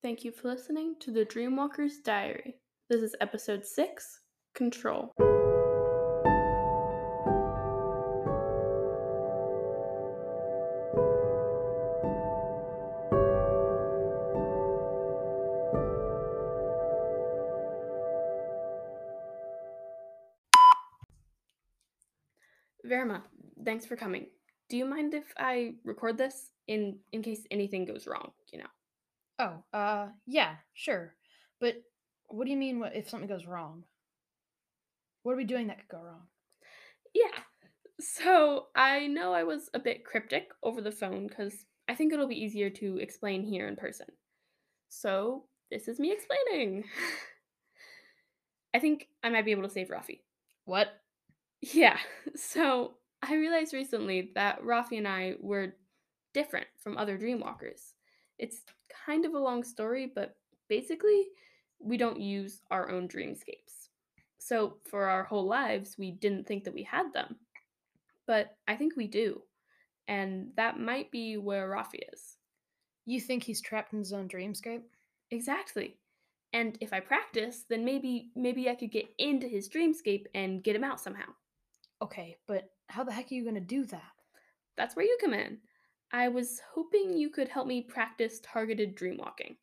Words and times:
Thank 0.00 0.24
you 0.24 0.30
for 0.30 0.46
listening 0.46 0.94
to 1.00 1.10
the 1.10 1.24
Dreamwalker's 1.24 1.98
Diary. 1.98 2.54
This 2.88 3.02
is 3.02 3.16
episode 3.20 3.66
6 3.66 4.20
Control. 4.54 5.12
Verma, 22.86 23.22
thanks 23.64 23.84
for 23.84 23.96
coming. 23.96 24.26
Do 24.70 24.76
you 24.76 24.84
mind 24.84 25.12
if 25.14 25.24
I 25.36 25.74
record 25.84 26.16
this 26.16 26.52
in 26.68 27.00
in 27.10 27.20
case 27.20 27.42
anything 27.50 27.84
goes 27.84 28.06
wrong? 28.06 28.30
Oh, 29.38 29.62
uh, 29.72 30.08
yeah, 30.26 30.56
sure. 30.74 31.14
But 31.60 31.76
what 32.28 32.44
do 32.44 32.50
you 32.50 32.56
mean 32.56 32.78
what 32.80 32.94
if 32.94 33.08
something 33.08 33.28
goes 33.28 33.46
wrong? 33.46 33.84
What 35.22 35.32
are 35.32 35.36
we 35.36 35.44
doing 35.44 35.66
that 35.68 35.78
could 35.78 35.88
go 35.88 36.00
wrong? 36.02 36.26
Yeah. 37.14 37.42
So, 38.00 38.68
I 38.76 39.06
know 39.08 39.32
I 39.32 39.44
was 39.44 39.70
a 39.74 39.78
bit 39.78 40.04
cryptic 40.04 40.50
over 40.62 40.80
the 40.80 40.92
phone 40.92 41.28
cuz 41.28 41.66
I 41.88 41.94
think 41.94 42.12
it'll 42.12 42.28
be 42.28 42.42
easier 42.42 42.70
to 42.70 42.98
explain 42.98 43.42
here 43.44 43.66
in 43.68 43.76
person. 43.76 44.06
So, 44.88 45.48
this 45.70 45.88
is 45.88 46.00
me 46.00 46.12
explaining. 46.12 46.84
I 48.74 48.78
think 48.78 49.08
I 49.22 49.30
might 49.30 49.44
be 49.44 49.50
able 49.52 49.62
to 49.62 49.70
save 49.70 49.88
Rafi. 49.88 50.20
What? 50.64 50.88
Yeah. 51.60 51.98
So, 52.36 52.98
I 53.22 53.34
realized 53.34 53.74
recently 53.74 54.32
that 54.34 54.62
Rafi 54.62 54.98
and 54.98 55.08
I 55.08 55.36
were 55.40 55.74
different 56.34 56.68
from 56.78 56.96
other 56.96 57.18
dreamwalkers. 57.18 57.94
It's 58.38 58.60
kind 59.06 59.24
of 59.24 59.34
a 59.34 59.38
long 59.38 59.64
story, 59.64 60.10
but 60.14 60.36
basically, 60.68 61.26
we 61.80 61.96
don't 61.96 62.20
use 62.20 62.62
our 62.70 62.90
own 62.90 63.08
dreamscapes. 63.08 63.88
So, 64.38 64.78
for 64.84 65.04
our 65.04 65.24
whole 65.24 65.46
lives, 65.46 65.96
we 65.98 66.12
didn't 66.12 66.46
think 66.46 66.64
that 66.64 66.74
we 66.74 66.82
had 66.82 67.12
them. 67.12 67.36
But 68.26 68.56
I 68.66 68.76
think 68.76 68.96
we 68.96 69.06
do. 69.06 69.42
And 70.06 70.52
that 70.56 70.78
might 70.78 71.10
be 71.10 71.36
where 71.36 71.68
Rafi 71.68 72.00
is. 72.12 72.36
You 73.04 73.20
think 73.20 73.42
he's 73.42 73.60
trapped 73.60 73.92
in 73.92 73.98
his 73.98 74.12
own 74.12 74.28
dreamscape? 74.28 74.82
Exactly. 75.30 75.98
And 76.52 76.78
if 76.80 76.92
I 76.92 77.00
practice, 77.00 77.64
then 77.68 77.84
maybe 77.84 78.30
maybe 78.34 78.70
I 78.70 78.74
could 78.74 78.90
get 78.90 79.08
into 79.18 79.46
his 79.46 79.68
dreamscape 79.68 80.24
and 80.34 80.62
get 80.62 80.76
him 80.76 80.84
out 80.84 81.00
somehow. 81.00 81.26
Okay, 82.00 82.36
but 82.46 82.70
how 82.88 83.04
the 83.04 83.12
heck 83.12 83.30
are 83.30 83.34
you 83.34 83.44
gonna 83.44 83.60
do 83.60 83.84
that? 83.86 84.12
That's 84.76 84.96
where 84.96 85.04
you 85.04 85.18
come 85.20 85.34
in. 85.34 85.58
I 86.12 86.28
was 86.28 86.60
hoping 86.74 87.10
mm. 87.10 87.18
you 87.18 87.30
could 87.30 87.48
help 87.48 87.66
me 87.66 87.82
practice 87.82 88.40
targeted 88.42 88.94
dream 88.94 89.18
walking. 89.18 89.56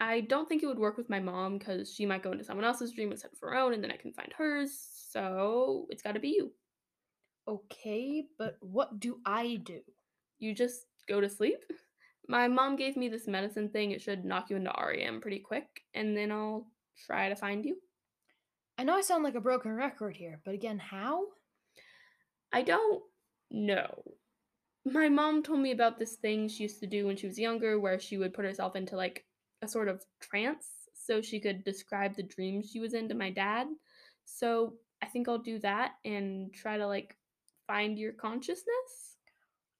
I 0.00 0.20
don't 0.22 0.48
think 0.48 0.62
it 0.62 0.66
would 0.66 0.78
work 0.78 0.96
with 0.96 1.08
my 1.08 1.20
mom 1.20 1.58
because 1.58 1.94
she 1.94 2.06
might 2.06 2.22
go 2.22 2.32
into 2.32 2.44
someone 2.44 2.64
else's 2.64 2.92
dream 2.92 3.12
instead 3.12 3.32
of 3.32 3.38
her 3.40 3.54
own, 3.54 3.72
and 3.72 3.82
then 3.82 3.92
I 3.92 3.96
can 3.96 4.12
find 4.12 4.32
hers. 4.36 4.72
So 5.10 5.86
it's 5.90 6.02
got 6.02 6.12
to 6.12 6.20
be 6.20 6.30
you. 6.30 6.52
Okay, 7.46 8.24
but 8.38 8.56
what 8.60 8.98
do 9.00 9.18
I 9.24 9.60
do? 9.64 9.80
You 10.38 10.54
just 10.54 10.86
go 11.08 11.20
to 11.20 11.28
sleep. 11.28 11.58
My 12.28 12.48
mom 12.48 12.76
gave 12.76 12.96
me 12.96 13.08
this 13.08 13.26
medicine 13.26 13.68
thing. 13.68 13.90
It 13.90 14.00
should 14.00 14.24
knock 14.24 14.50
you 14.50 14.56
into 14.56 14.72
REM 14.76 15.20
pretty 15.20 15.40
quick, 15.40 15.66
and 15.94 16.16
then 16.16 16.32
I'll 16.32 16.66
try 17.06 17.28
to 17.28 17.36
find 17.36 17.64
you. 17.64 17.76
I 18.78 18.84
know 18.84 18.94
I 18.94 19.02
sound 19.02 19.22
like 19.22 19.34
a 19.34 19.40
broken 19.40 19.72
record 19.72 20.16
here, 20.16 20.40
but 20.44 20.54
again, 20.54 20.78
how? 20.78 21.24
I 22.52 22.62
don't 22.62 23.02
know. 23.50 24.02
My 24.84 25.08
mom 25.08 25.42
told 25.42 25.60
me 25.60 25.70
about 25.70 25.98
this 25.98 26.16
thing 26.16 26.48
she 26.48 26.64
used 26.64 26.80
to 26.80 26.86
do 26.86 27.06
when 27.06 27.16
she 27.16 27.26
was 27.26 27.38
younger 27.38 27.78
where 27.78 28.00
she 28.00 28.18
would 28.18 28.34
put 28.34 28.44
herself 28.44 28.74
into 28.74 28.96
like 28.96 29.24
a 29.62 29.68
sort 29.68 29.88
of 29.88 30.04
trance 30.20 30.66
so 30.94 31.20
she 31.20 31.40
could 31.40 31.64
describe 31.64 32.16
the 32.16 32.22
dreams 32.22 32.70
she 32.70 32.80
was 32.80 32.94
in 32.94 33.08
to 33.08 33.14
my 33.14 33.30
dad. 33.30 33.68
So 34.24 34.74
I 35.02 35.06
think 35.06 35.28
I'll 35.28 35.38
do 35.38 35.58
that 35.60 35.92
and 36.04 36.52
try 36.52 36.78
to 36.78 36.86
like 36.86 37.16
find 37.66 37.98
your 37.98 38.12
consciousness. 38.12 39.16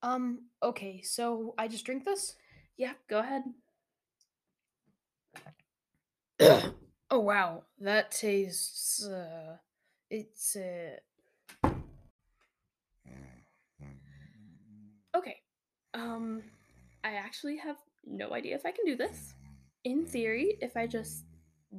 Um, 0.03 0.47
okay, 0.63 1.01
so 1.03 1.55
I 1.59 1.69
just 1.69 1.85
drink 1.85 2.05
this? 2.05 2.35
Yeah, 2.77 2.95
go 3.09 3.21
ahead. 3.21 3.43
oh 7.11 7.21
wow, 7.21 7.65
that 7.79 8.11
tastes 8.11 9.05
uh 9.05 9.57
it's 10.11 10.57
uh 10.57 10.97
Okay. 15.15 15.37
Um, 15.95 16.43
I 17.05 17.15
actually 17.15 17.57
have 17.59 17.77
no 18.05 18.33
idea 18.33 18.55
if 18.55 18.65
I 18.65 18.73
can 18.73 18.85
do 18.87 18.97
this. 18.97 19.35
In 19.85 20.07
theory, 20.07 20.57
if 20.61 20.77
I 20.77 20.87
just 20.87 21.25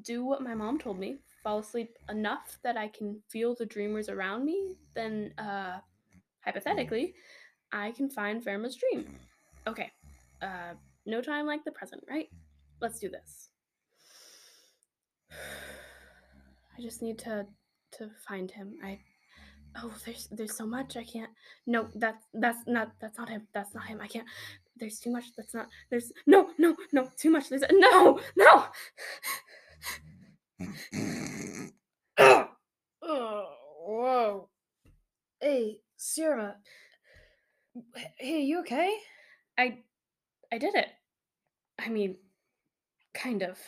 do 0.02 0.26
what 0.26 0.42
my 0.42 0.54
mom 0.54 0.78
told 0.80 1.00
me, 1.00 1.18
fall 1.44 1.60
asleep 1.60 1.96
enough 2.10 2.58
that 2.64 2.78
I 2.78 2.88
can 2.88 3.22
feel 3.30 3.56
the 3.56 3.66
dreamers 3.66 4.10
around 4.10 4.46
me, 4.46 4.76
then, 4.96 5.34
uh, 5.38 5.80
hypothetically, 6.44 7.16
I 7.72 7.92
can 7.92 8.10
find 8.10 8.44
Verma's 8.44 8.76
dream. 8.76 9.06
Okay. 9.68 9.92
Uh, 10.42 10.74
no 11.06 11.22
time 11.22 11.46
like 11.46 11.64
the 11.64 11.72
present, 11.72 12.04
right? 12.10 12.28
Let's 12.82 13.00
do 13.00 13.10
this. 13.10 13.50
I 15.32 16.82
just 16.82 17.02
need 17.02 17.20
to 17.20 17.46
to 17.94 18.10
find 18.28 18.50
him. 18.50 18.74
I 18.84 19.00
oh, 19.78 19.94
there's 20.06 20.28
there's 20.32 20.56
so 20.56 20.66
much 20.66 20.98
I 20.98 21.04
can't. 21.04 21.32
No, 21.68 21.88
that's 21.96 22.26
that's 22.34 22.60
not 22.68 22.92
that's 23.00 23.18
not 23.18 23.30
him. 23.30 23.48
That's 23.54 23.74
not 23.74 23.86
him. 23.86 24.00
I 24.02 24.08
can't. 24.08 24.28
There's 24.78 25.00
too 25.00 25.12
much. 25.12 25.26
That's 25.36 25.54
not. 25.54 25.68
There's 25.90 26.12
no 26.26 26.50
no 26.58 26.76
no 26.92 27.10
too 27.18 27.30
much. 27.32 27.50
There's 27.50 27.64
no 27.72 28.20
no. 28.38 28.66
oh, 33.02 33.50
whoa. 33.86 34.50
Hey, 35.42 35.80
Seura. 35.98 36.56
Hey, 38.18 38.42
you 38.42 38.60
okay? 38.60 38.96
I 39.58 39.80
I 40.52 40.58
did 40.58 40.76
it. 40.76 40.90
I 41.80 41.90
mean, 41.90 42.18
kind 43.14 43.44
of. 43.44 43.60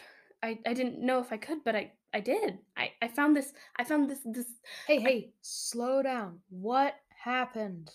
I 0.44 0.60
I 0.66 0.74
didn't 0.74 1.00
know 1.00 1.20
if 1.20 1.32
I 1.32 1.38
could, 1.38 1.64
but 1.64 1.76
I 1.76 1.92
I 2.16 2.22
did. 2.22 2.60
I 2.78 2.92
I 3.02 3.10
found 3.10 3.36
this. 3.36 3.52
I 3.76 3.84
found 3.84 4.10
this 4.10 4.22
this. 4.24 4.48
Hey, 4.88 5.02
hey, 5.02 5.34
slow 5.42 6.02
down. 6.02 6.40
What 6.50 6.96
happened? 7.10 7.92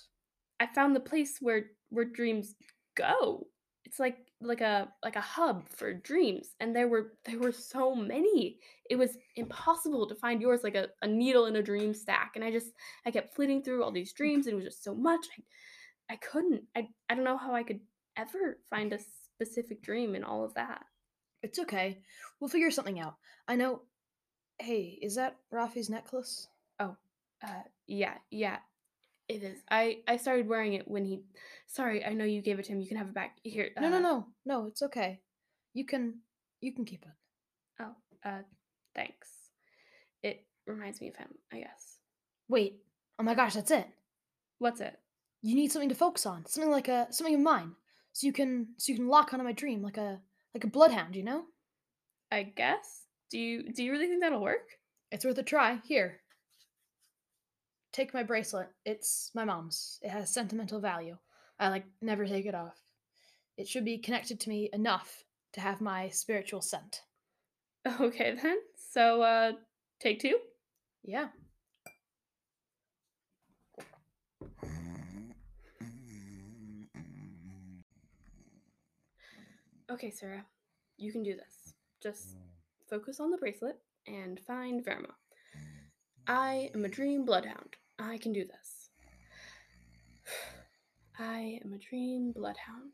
I 0.61 0.67
found 0.67 0.95
the 0.95 1.01
place 1.01 1.39
where 1.41 1.71
where 1.89 2.05
dreams 2.05 2.55
go. 2.95 3.47
It's 3.87 3.99
like 3.99 4.19
like 4.43 4.61
a 4.61 4.89
like 5.03 5.17
a 5.17 5.23
hub 5.23 5.67
for 5.71 5.95
dreams, 5.95 6.51
and 6.61 6.77
there 6.77 6.87
were 6.87 7.15
there 7.25 7.39
were 7.39 7.51
so 7.51 7.95
many. 7.95 8.59
It 8.91 8.97
was 8.97 9.17
impossible 9.37 10.07
to 10.07 10.15
find 10.15 10.43
yours 10.43 10.65
like 10.65 10.75
a, 10.75 10.89
a 11.01 11.07
needle 11.07 11.47
in 11.47 11.57
a 11.57 11.63
dream 11.63 11.95
stack. 11.95 12.33
And 12.35 12.45
I 12.45 12.51
just 12.51 12.73
I 13.07 13.11
kept 13.11 13.35
flitting 13.35 13.63
through 13.63 13.83
all 13.83 13.91
these 13.91 14.13
mm-hmm. 14.13 14.23
dreams, 14.23 14.47
and 14.47 14.53
it 14.53 14.57
was 14.57 14.67
just 14.67 14.85
so 14.85 14.95
much. 14.95 15.25
I 16.09 16.15
I 16.15 16.17
couldn't. 16.17 16.65
I 16.77 16.89
I 17.09 17.15
don't 17.15 17.25
know 17.25 17.39
how 17.39 17.55
I 17.55 17.63
could 17.63 17.81
ever 18.19 18.59
find 18.69 18.93
a 18.93 18.99
specific 19.35 19.81
dream 19.83 20.15
in 20.15 20.25
all 20.25 20.45
of 20.45 20.53
that. 20.55 20.85
It's 21.43 21.59
okay. 21.59 22.03
We'll 22.39 22.51
figure 22.51 22.71
something 22.71 23.01
out. 23.01 23.15
I 23.49 23.57
know. 23.57 23.83
Hey, 24.61 24.99
is 25.01 25.15
that 25.15 25.37
Rafi's 25.51 25.89
necklace? 25.89 26.49
Oh, 26.79 26.95
uh, 27.43 27.63
yeah, 27.87 28.15
yeah, 28.31 28.59
it 29.27 29.43
is. 29.43 29.59
I 29.71 30.01
I 30.07 30.19
started 30.19 30.47
wearing 30.47 30.75
it 30.75 30.87
when 30.87 31.05
he. 31.07 31.21
Sorry, 31.67 32.05
I 32.05 32.13
know 32.13 32.25
you 32.25 32.43
gave 32.43 32.59
it 32.59 32.67
to 32.67 32.73
him. 32.73 32.81
You 32.81 32.87
can 32.87 32.99
have 32.99 33.09
it 33.09 33.15
back 33.15 33.39
here. 33.43 33.71
No, 33.81 33.89
no, 33.89 33.97
uh, 33.97 34.01
no, 34.01 34.27
no. 34.45 34.67
It's 34.67 34.83
okay. 34.83 35.21
You 35.73 35.87
can, 35.87 36.21
you 36.61 36.75
can 36.75 36.85
keep 36.85 37.03
it. 37.05 37.83
Oh, 37.83 37.95
uh, 38.23 38.43
thanks. 38.95 39.31
It 40.23 40.45
reminds 40.67 41.01
me 41.01 41.09
of 41.09 41.17
him, 41.17 41.29
I 41.53 41.61
guess. 41.61 41.97
Wait. 42.49 42.83
Oh 43.19 43.23
my 43.23 43.35
gosh, 43.35 43.55
that's 43.55 43.71
it. 43.71 43.87
What's 44.59 44.81
it? 44.81 44.99
You 45.43 45.55
need 45.55 45.73
something 45.73 45.89
to 45.89 45.95
focus 45.95 46.27
on. 46.27 46.45
Something 46.47 46.71
like 46.71 46.89
a 46.89 47.07
something 47.11 47.35
of 47.35 47.41
mine, 47.41 47.77
so 48.13 48.27
you 48.27 48.33
can 48.33 48.69
so 48.77 48.93
you 48.93 48.99
can 48.99 49.09
lock 49.09 49.33
onto 49.33 49.45
my 49.45 49.53
dream 49.53 49.83
like 49.83 49.97
a 49.97 50.21
like 50.55 50.65
a 50.65 50.69
bloodhound. 50.69 51.17
You 51.17 51.23
know. 51.23 51.45
I 52.31 52.43
guess. 52.43 53.07
Do 53.31 53.39
you 53.39 53.73
do 53.73 53.85
you 53.85 53.93
really 53.93 54.09
think 54.09 54.21
that'll 54.21 54.41
work? 54.43 54.69
It's 55.11 55.25
worth 55.25 55.39
a 55.39 55.43
try. 55.43 55.81
Here. 55.85 56.21
Take 57.93 58.15
my 58.15 58.23
bracelet. 58.23 58.69
It's 58.85 59.31
my 59.35 59.45
mom's. 59.45 59.99
It 60.03 60.11
has 60.11 60.33
sentimental 60.33 60.81
value. 60.81 61.17
I 61.59 61.69
like 61.69 61.85
never 62.01 62.27
take 62.27 62.47
it 62.47 62.55
off. 62.55 62.81
It 63.57 63.69
should 63.69 63.85
be 63.85 63.99
connected 63.99 64.41
to 64.41 64.49
me 64.49 64.71
enough 64.73 65.25
to 65.53 65.61
have 65.61 65.81
my 65.81 66.09
spiritual 66.09 66.61
scent. 66.61 67.03
Okay 68.01 68.37
then. 68.41 68.59
So, 68.91 69.23
uh, 69.23 69.53
take 70.01 70.21
two. 70.21 70.39
Yeah. 71.03 71.29
Okay, 79.91 80.11
Seura, 80.11 80.43
you 80.99 81.11
can 81.11 81.23
do 81.23 81.35
this. 81.35 81.75
Just 82.03 82.37
focus 82.91 83.21
on 83.21 83.31
the 83.31 83.39
bracelet 83.39 83.77
and 84.07 84.41
find 84.41 84.85
Verma. 84.85 85.13
I 86.27 86.71
am 86.75 86.85
a 86.85 86.89
mm. 86.89 86.93
dream 86.93 87.25
bloodhound. 87.25 87.77
I 87.99 88.19
can 88.19 88.33
do 88.33 88.45
this. 88.45 88.91
I 91.19 91.61
am 91.65 91.73
a 91.73 91.79
dream 91.79 92.33
bloodhound. 92.33 92.93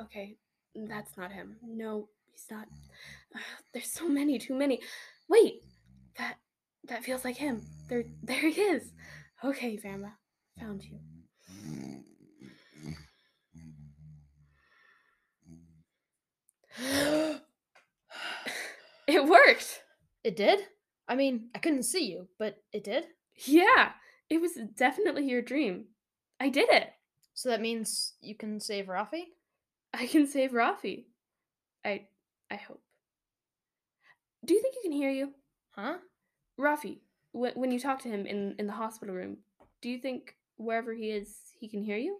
Okay, 0.00 0.36
that's 0.74 1.16
not 1.16 1.32
him. 1.32 1.56
No, 1.62 2.08
he's 2.30 2.46
not. 2.50 2.68
there's 3.72 3.92
so 3.92 4.08
many, 4.08 4.38
too 4.38 4.54
many. 4.54 4.80
Wait, 5.28 5.62
that 6.18 6.36
that 6.88 7.04
feels 7.04 7.24
like 7.24 7.36
him. 7.36 7.62
There, 7.88 8.04
there 8.22 8.50
he 8.50 8.60
is. 8.60 8.92
Okay, 9.44 9.78
Verma, 9.78 10.12
found 10.58 10.82
you. 10.84 10.98
it 19.12 19.26
worked. 19.26 19.82
It 20.24 20.36
did? 20.36 20.60
I 21.08 21.14
mean, 21.14 21.48
I 21.54 21.58
couldn't 21.58 21.82
see 21.84 22.10
you, 22.10 22.28
but 22.38 22.62
it 22.72 22.84
did? 22.84 23.04
Yeah, 23.44 23.92
it 24.30 24.40
was 24.40 24.52
definitely 24.76 25.26
your 25.26 25.42
dream. 25.42 25.86
I 26.40 26.48
did 26.48 26.68
it. 26.70 26.90
So 27.34 27.48
that 27.48 27.60
means 27.60 28.14
you 28.20 28.34
can 28.34 28.60
save 28.60 28.86
Rafi? 28.86 29.24
I 29.94 30.06
can 30.06 30.26
save 30.26 30.52
Rafi. 30.52 31.04
I 31.84 32.06
I 32.50 32.56
hope. 32.56 32.82
Do 34.44 34.54
you 34.54 34.62
think 34.62 34.74
he 34.74 34.88
can 34.88 34.92
hear 34.92 35.10
you? 35.10 35.32
Huh? 35.70 35.98
Rafi, 36.58 36.98
wh- 37.32 37.56
when 37.56 37.70
you 37.72 37.80
talk 37.80 38.00
to 38.00 38.08
him 38.08 38.26
in 38.26 38.54
in 38.58 38.66
the 38.66 38.72
hospital 38.72 39.14
room, 39.14 39.38
do 39.80 39.88
you 39.88 39.98
think 39.98 40.36
wherever 40.56 40.92
he 40.92 41.10
is, 41.10 41.38
he 41.58 41.68
can 41.68 41.82
hear 41.82 41.96
you? 41.96 42.18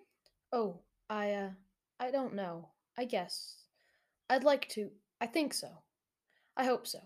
Oh, 0.52 0.80
I 1.08 1.32
uh 1.32 1.50
I 2.00 2.10
don't 2.10 2.34
know. 2.34 2.68
I 2.98 3.04
guess. 3.04 3.56
I'd 4.28 4.44
like 4.44 4.68
to. 4.70 4.90
I 5.20 5.26
think 5.26 5.54
so. 5.54 5.68
I 6.62 6.64
hope 6.64 6.87
so. 6.87 7.00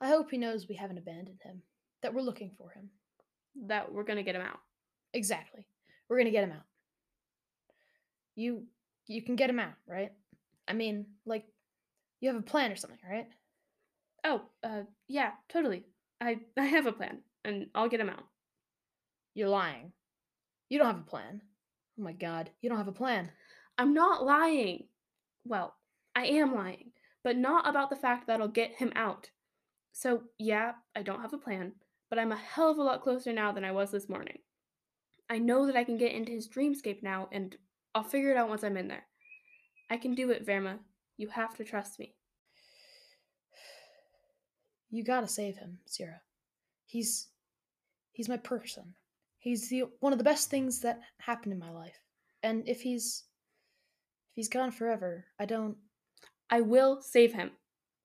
I 0.00 0.08
hope 0.08 0.30
he 0.30 0.38
knows 0.38 0.68
we 0.68 0.76
haven't 0.76 0.98
abandoned 0.98 1.40
him. 1.42 1.62
That 2.02 2.14
we're 2.14 2.22
looking 2.22 2.52
for 2.56 2.70
him. 2.70 2.90
That 3.66 3.92
we're 3.92 4.04
gonna 4.04 4.22
get 4.22 4.36
him 4.36 4.42
out. 4.42 4.60
Exactly. 5.12 5.64
We're 6.08 6.16
going 6.16 6.26
to 6.26 6.32
get 6.32 6.44
him 6.44 6.52
out. 6.52 6.64
You 8.34 8.64
you 9.06 9.22
can 9.22 9.36
get 9.36 9.50
him 9.50 9.58
out, 9.58 9.74
right? 9.86 10.12
I 10.66 10.72
mean, 10.74 11.06
like 11.26 11.44
you 12.20 12.28
have 12.28 12.38
a 12.38 12.42
plan 12.42 12.72
or 12.72 12.76
something, 12.76 12.98
right? 13.08 13.26
Oh, 14.24 14.42
uh, 14.62 14.82
yeah, 15.08 15.32
totally. 15.48 15.84
I 16.20 16.38
I 16.56 16.66
have 16.66 16.86
a 16.86 16.92
plan, 16.92 17.18
and 17.44 17.66
I'll 17.74 17.88
get 17.88 18.00
him 18.00 18.10
out. 18.10 18.24
You're 19.34 19.48
lying. 19.48 19.92
You 20.68 20.78
don't 20.78 20.86
have 20.86 21.00
a 21.00 21.10
plan. 21.10 21.40
Oh 21.98 22.02
my 22.02 22.12
god, 22.12 22.50
you 22.60 22.68
don't 22.68 22.78
have 22.78 22.88
a 22.88 22.92
plan. 22.92 23.30
I'm 23.76 23.94
not 23.94 24.24
lying. 24.24 24.86
Well, 25.44 25.74
I 26.14 26.26
am 26.26 26.54
lying, 26.54 26.90
but 27.28 27.36
not 27.36 27.68
about 27.68 27.90
the 27.90 27.96
fact 27.96 28.26
that 28.26 28.40
I'll 28.40 28.48
get 28.48 28.76
him 28.76 28.90
out. 28.96 29.28
So, 29.92 30.22
yeah, 30.38 30.72
I 30.96 31.02
don't 31.02 31.20
have 31.20 31.34
a 31.34 31.36
plan, 31.36 31.72
but 32.08 32.18
I'm 32.18 32.32
a 32.32 32.36
hell 32.36 32.70
of 32.70 32.78
a 32.78 32.82
lot 32.82 33.02
closer 33.02 33.34
now 33.34 33.52
than 33.52 33.66
I 33.66 33.70
was 33.70 33.90
this 33.90 34.08
morning. 34.08 34.38
I 35.28 35.36
know 35.36 35.66
that 35.66 35.76
I 35.76 35.84
can 35.84 35.98
get 35.98 36.12
into 36.12 36.32
his 36.32 36.48
dreamscape 36.48 37.02
now, 37.02 37.28
and 37.30 37.54
I'll 37.94 38.02
figure 38.02 38.30
it 38.30 38.38
out 38.38 38.48
once 38.48 38.64
I'm 38.64 38.78
in 38.78 38.88
there. 38.88 39.04
I 39.90 39.98
can 39.98 40.14
do 40.14 40.30
it, 40.30 40.46
Verma. 40.46 40.78
You 41.18 41.28
have 41.28 41.54
to 41.58 41.64
trust 41.64 41.98
me. 41.98 42.14
You 44.88 45.04
got 45.04 45.20
to 45.20 45.28
save 45.28 45.58
him, 45.58 45.80
Seura. 45.86 46.20
He's 46.86 47.28
he's 48.12 48.30
my 48.30 48.38
person. 48.38 48.94
He's 49.38 49.68
the 49.68 49.82
one 50.00 50.14
of 50.14 50.18
the 50.18 50.24
best 50.24 50.48
things 50.48 50.80
that 50.80 51.00
happened 51.20 51.52
in 51.52 51.58
my 51.58 51.70
life. 51.70 52.00
And 52.42 52.66
if 52.66 52.80
he's 52.80 53.24
if 54.30 54.36
he's 54.36 54.48
gone 54.48 54.70
forever, 54.70 55.26
I 55.38 55.44
don't 55.44 55.76
I 56.50 56.60
will 56.60 57.02
save 57.02 57.34
him. 57.34 57.50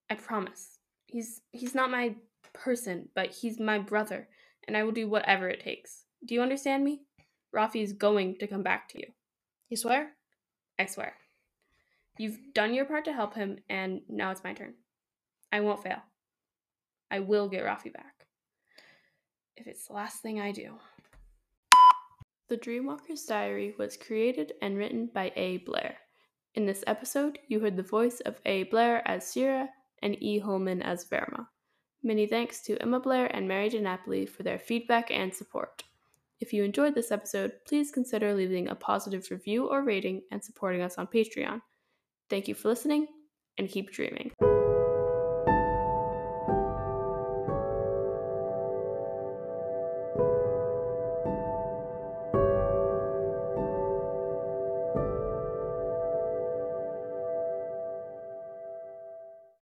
I 0.10 0.16
promise. 0.16 0.80
He's 1.06 1.42
he's 1.52 1.76
not 1.76 1.92
my 1.92 2.16
person, 2.54 3.10
but 3.16 3.32
he's 3.32 3.60
my 3.60 3.80
brother, 3.80 4.28
and 4.68 4.76
I 4.76 4.84
will 4.84 4.92
do 4.92 5.08
whatever 5.08 5.50
it 5.50 5.62
takes. 5.62 6.06
Do 6.26 6.36
you 6.36 6.42
understand 6.42 6.84
me? 6.84 7.02
Rafi 7.56 7.84
is 7.84 7.94
going 7.94 8.38
to 8.40 8.48
come 8.48 8.64
back 8.64 8.90
to 8.90 9.00
you. 9.00 9.08
You 9.70 9.78
swear? 9.78 10.14
I 10.80 10.86
swear. 10.86 11.14
You've 12.18 12.40
done 12.54 12.74
your 12.74 12.86
part 12.86 13.06
to 13.06 13.14
help 13.14 13.36
him, 13.36 13.58
and 13.70 14.02
now 14.08 14.32
it's 14.32 14.44
my 14.44 14.54
turn. 14.54 14.74
I 15.52 15.62
won't 15.62 15.84
fail. 15.84 16.02
I 17.10 17.20
will 17.20 17.48
get 17.48 17.64
Rafi 17.64 17.94
back. 17.94 18.26
If 19.56 19.68
it's 19.68 19.88
the 19.88 19.94
last 19.94 20.22
thing 20.22 20.40
I 20.40 20.52
do. 20.52 20.76
The 22.50 22.58
Dreamwalker's 22.58 23.24
Diary 23.26 23.74
was 23.78 23.98
created 23.98 24.54
and 24.62 24.78
written 24.78 25.10
by 25.14 25.32
A. 25.36 25.58
Blair. 25.58 25.98
In 26.56 26.68
this 26.68 26.84
episode, 26.86 27.40
you 27.48 27.60
heard 27.60 27.76
the 27.76 27.82
voice 27.84 28.20
of 28.22 28.40
A. 28.46 28.64
Blair 28.64 29.02
as 29.08 29.24
Seura 29.24 29.70
and 30.04 30.22
E. 30.22 30.38
Holman 30.38 30.84
as 30.84 31.06
Verma. 31.06 31.48
Many 32.04 32.28
thanks 32.28 32.62
to 32.64 32.80
Emma 32.80 33.00
Blair 33.00 33.26
and 33.36 33.48
Mary 33.48 33.72
DiNapoli 33.72 34.30
for 34.30 34.44
their 34.44 34.60
feedback 34.60 35.10
and 35.10 35.34
support. 35.34 35.84
If 36.42 36.54
you 36.54 36.64
enjoyed 36.64 36.94
this 36.94 37.12
episode, 37.12 37.54
please 37.66 37.90
consider 37.90 38.36
leaving 38.36 38.68
a 38.68 38.76
positive 38.76 39.26
review 39.32 39.68
or 39.68 39.82
rating 39.82 40.22
and 40.30 40.44
supporting 40.44 40.82
us 40.82 41.00
on 41.00 41.08
Patreon. 41.08 41.62
Thank 42.30 42.48
you 42.48 42.54
for 42.54 42.68
listening, 42.68 43.08
and 43.58 43.68
keep 43.70 43.92
dreaming. 43.92 44.32